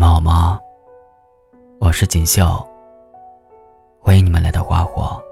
[0.00, 0.58] 们好吗？
[1.78, 2.66] 我是锦绣，
[4.00, 5.22] 欢迎你们来到花火。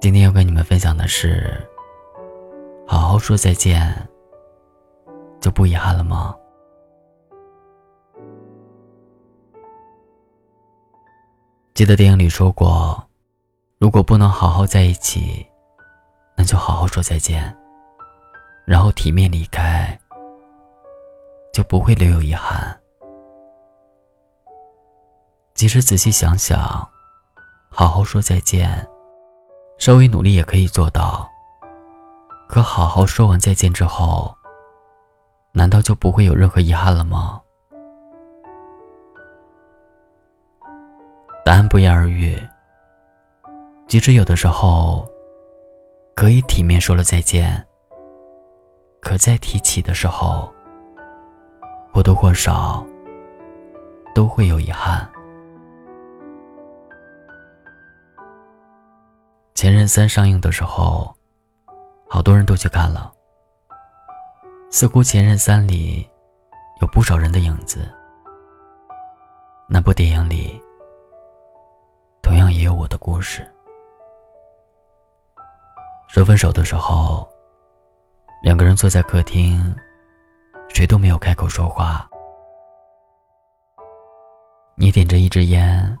[0.00, 1.64] 今天要跟你们分享的是：
[2.88, 3.96] 好好说再见，
[5.38, 6.34] 就不遗憾了吗？
[11.72, 13.00] 记得电影里说过，
[13.78, 15.46] 如果不能好好在一起，
[16.36, 17.56] 那就好好说再见，
[18.66, 19.96] 然后体面离开。
[21.52, 22.76] 就不会留有遗憾。
[25.54, 26.58] 即使仔细想想，
[27.68, 28.88] 好好说再见，
[29.78, 31.28] 稍微努力也可以做到。
[32.48, 34.34] 可好好说完再见之后，
[35.52, 37.40] 难道就不会有任何遗憾了吗？
[41.44, 42.40] 答案不言而喻。
[43.86, 45.04] 即使有的时候
[46.14, 47.66] 可以体面说了再见，
[49.00, 50.50] 可再提起的时候。
[51.92, 52.84] 或多或少
[54.14, 55.08] 都会有遗憾。
[59.62, 61.14] 《前任三》上映的时候，
[62.08, 63.12] 好多人都去看了。
[64.70, 66.08] 似乎《前任三》里
[66.80, 67.86] 有不少人的影子。
[69.68, 70.60] 那部电影里，
[72.22, 73.46] 同样也有我的故事。
[76.08, 77.28] 说分手的时候，
[78.42, 79.76] 两个人坐在客厅。
[80.80, 82.08] 谁都没有开口说话。
[84.76, 85.98] 你点着一支烟，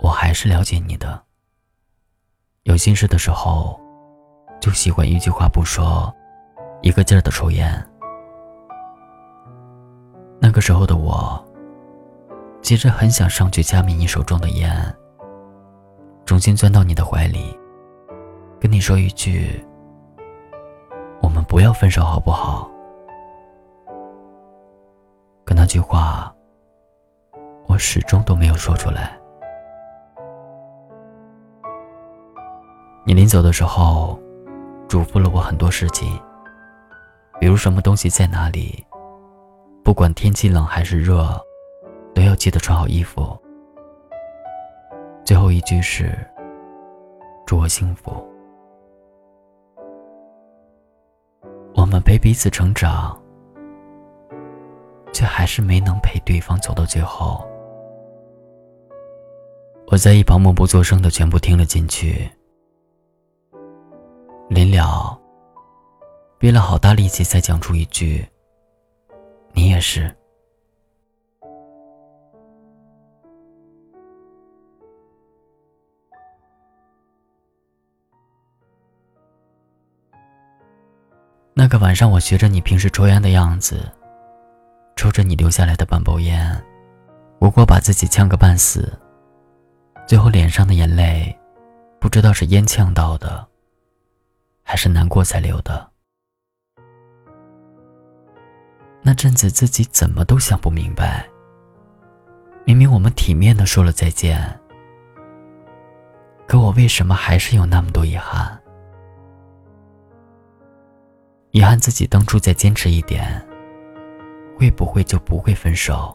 [0.00, 1.22] 我还是了解你的。
[2.64, 3.80] 有心事的时候，
[4.60, 6.12] 就喜欢一句话不说，
[6.82, 7.72] 一个劲儿的抽烟。
[10.40, 11.40] 那个时候的我，
[12.62, 14.92] 其实很想上去掐灭你手中的烟，
[16.26, 17.56] 重新钻到你的怀里，
[18.60, 19.64] 跟你说一句
[21.22, 22.68] ：“我们不要分手，好不好？”
[25.50, 26.32] 可那句话，
[27.66, 29.18] 我始终都没有说出来。
[33.04, 34.16] 你临走的时候，
[34.86, 36.16] 嘱咐了我很多事情，
[37.40, 38.86] 比如什么东西在哪里，
[39.82, 41.28] 不管天气冷还是热，
[42.14, 43.36] 都要记得穿好衣服。
[45.24, 46.16] 最后一句是：
[47.44, 48.24] 祝我幸福。
[51.74, 53.20] 我们陪彼此成长。
[55.12, 57.46] 却还是没能陪对方走到最后。
[59.86, 62.30] 我在一旁默不作声的全部听了进去。
[64.48, 65.18] 临了，
[66.38, 68.24] 憋了好大力气才讲出一句
[69.52, 70.14] ：“你也是。”
[81.52, 83.92] 那个晚上，我学着你平时抽烟的样子。
[85.00, 86.62] 抽着你留下来的半包烟，
[87.38, 88.92] 不过把自己呛个半死。
[90.06, 91.34] 最后脸上的眼泪，
[91.98, 93.48] 不知道是烟呛到的，
[94.62, 95.90] 还是难过才流的。
[99.00, 101.26] 那阵子自己怎么都想不明白。
[102.66, 104.60] 明明我们体面的说了再见，
[106.46, 108.60] 可我为什么还是有那么多遗憾？
[111.52, 113.42] 遗憾自己当初再坚持一点。
[114.60, 116.14] 会不会就不会分手？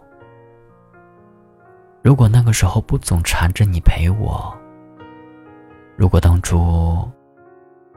[2.04, 4.56] 如果那个时候不总缠着你陪我，
[5.96, 7.10] 如果当初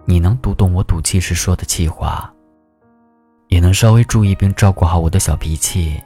[0.07, 2.33] 你能读懂我赌气时说的气话，
[3.49, 6.03] 也能稍微注意并照顾好我的小脾气，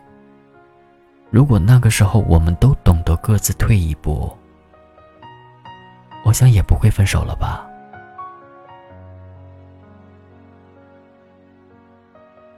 [1.31, 4.37] 如果那个时候我们都懂得各自退一步，
[6.25, 7.65] 我想也不会分手了吧。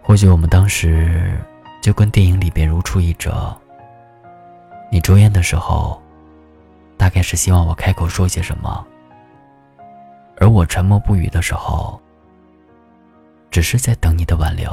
[0.01, 1.39] 或许我们当时。
[1.85, 3.55] 就跟电影里边如出一辙。
[4.91, 6.01] 你抽烟的时候，
[6.97, 8.83] 大概是希望我开口说些什么；
[10.39, 12.01] 而我沉默不语的时候，
[13.51, 14.71] 只是在等你的挽留。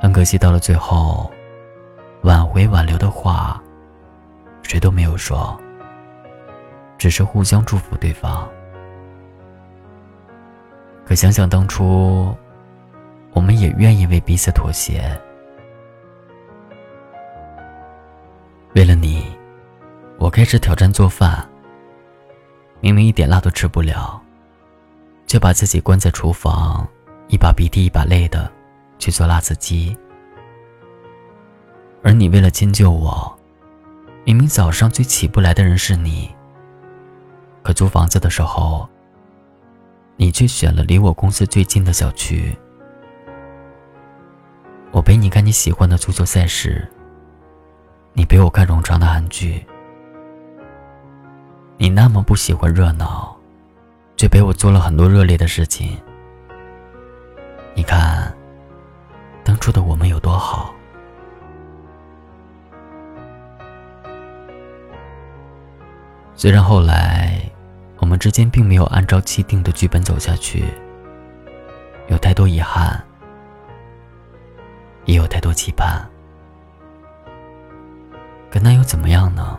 [0.00, 1.28] 很可惜，到了最后，
[2.22, 3.60] 挽回挽留的话，
[4.62, 5.60] 谁都没有说，
[6.96, 8.48] 只是互相祝福对方。
[11.04, 12.32] 可想想当初。
[13.36, 15.14] 我们也愿意为彼此妥协。
[18.74, 19.26] 为了你，
[20.18, 21.46] 我开始挑战做饭。
[22.80, 24.18] 明明一点辣都吃不了，
[25.26, 26.88] 却把自己关在厨房，
[27.28, 28.50] 一把鼻涕一把泪的
[28.98, 29.94] 去做辣子鸡。
[32.02, 33.38] 而你为了迁就我，
[34.24, 36.34] 明明早上最起不来的人是你，
[37.62, 38.88] 可租房子的时候，
[40.16, 42.56] 你却选了离我公司最近的小区。
[44.92, 46.88] 我陪你看你喜欢的足球赛事，
[48.12, 49.64] 你陪我看冗长的韩剧。
[51.76, 53.36] 你那么不喜欢热闹，
[54.16, 55.98] 却陪我做了很多热烈的事情。
[57.74, 58.34] 你看，
[59.44, 60.72] 当初的我们有多好。
[66.34, 67.38] 虽然后来
[67.98, 70.64] 我们之间并没有按照既定的剧本走下去，
[72.08, 73.04] 有太多遗憾，
[75.06, 76.04] 也有太多期盼，
[78.50, 79.58] 可那又怎么样呢？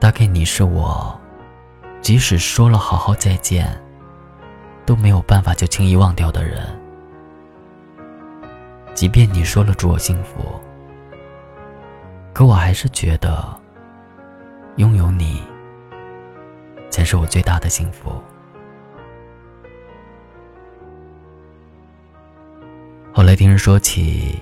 [0.00, 1.18] 大概你是我，
[2.00, 3.80] 即使说了好好再见，
[4.84, 6.66] 都没有办法就轻易忘掉的人。
[8.94, 10.60] 即便你说了祝我幸福，
[12.32, 13.44] 可我还是觉得，
[14.74, 15.40] 拥有你
[16.90, 18.20] 才是我最大的幸福。
[23.18, 24.40] 后来听人说起，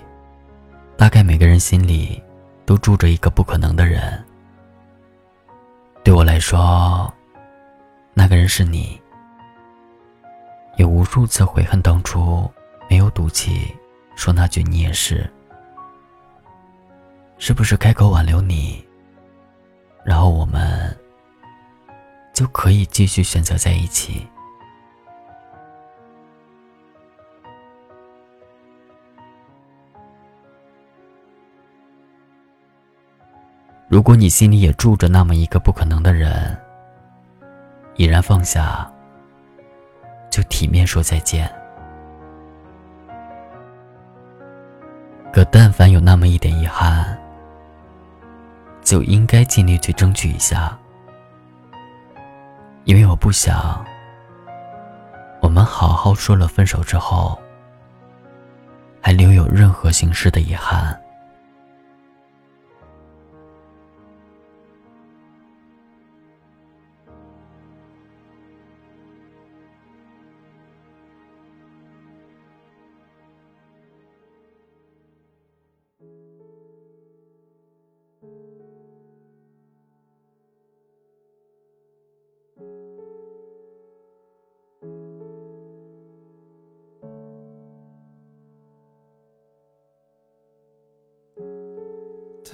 [0.99, 2.23] 大概每个人心里
[2.67, 4.23] 都住着一个不可能的人。
[6.05, 7.11] 对我来说，
[8.13, 9.01] 那个人是你。
[10.77, 12.47] 也无数次悔恨当初
[12.91, 13.75] 没有赌气
[14.15, 15.27] 说那句“你也是”，
[17.39, 18.87] 是不是开口挽留你，
[20.05, 20.95] 然后我们
[22.35, 24.29] 就可以继续选择在一起？
[33.97, 36.55] 如果你心里也住着那么一个不可能的人，
[37.95, 38.87] 已然放下，
[40.31, 41.51] 就体面说再见。
[45.33, 47.19] 可但凡有那么一点遗憾，
[48.83, 50.77] 就应该尽力去争取一下，
[52.85, 53.83] 因为我不想
[55.41, 57.41] 我们好好说了分手之后，
[59.01, 60.95] 还留有任何形式的遗憾。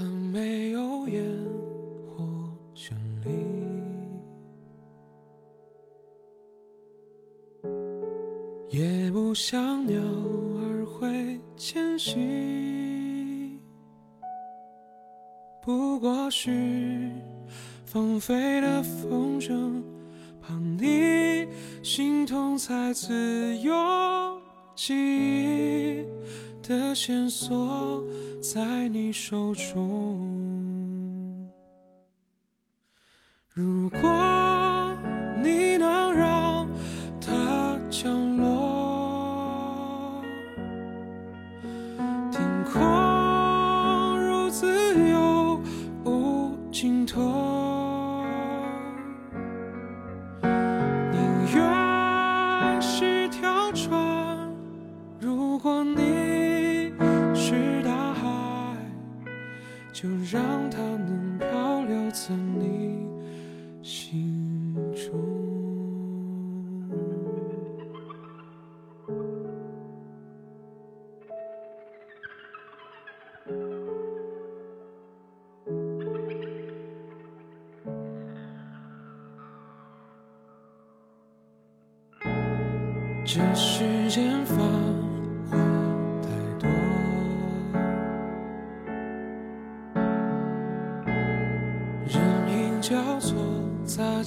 [0.05, 1.25] 没有烟
[2.07, 2.25] 火
[2.75, 2.93] 绚
[3.25, 3.31] 丽，
[8.71, 13.59] 也不像鸟儿会迁徙，
[15.63, 17.11] 不过是
[17.85, 19.83] 放飞的风筝，
[20.41, 21.47] 怕你
[21.83, 23.73] 心痛才自由
[24.75, 26.05] 记忆
[26.63, 28.03] 的线索。
[28.41, 30.19] 在你手中，
[33.55, 34.01] 如果
[59.93, 63.07] 就让它能漂流在你
[63.83, 65.43] 心中。
[83.25, 85.02] 这世间放。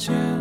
[0.05, 0.34] chance.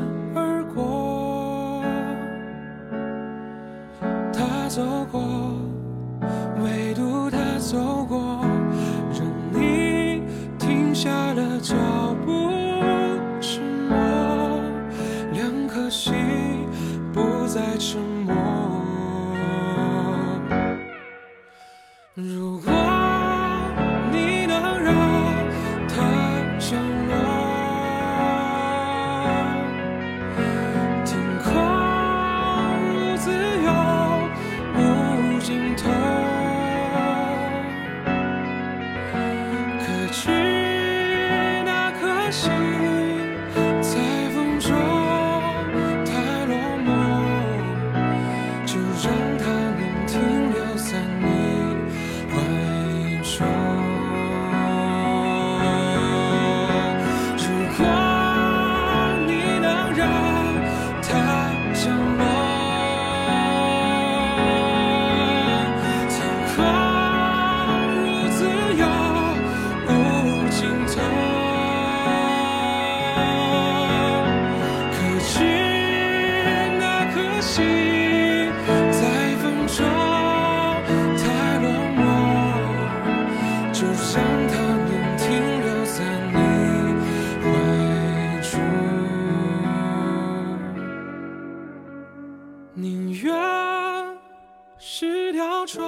[94.79, 95.83] 是条船，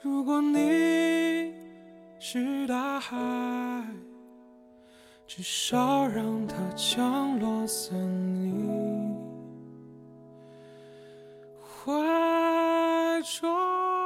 [0.00, 1.54] 如果你
[2.18, 3.16] 是大海。
[5.26, 9.16] 至少让它降落在你
[11.60, 11.90] 怀
[13.22, 14.03] 中。